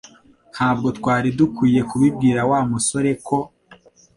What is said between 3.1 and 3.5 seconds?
ko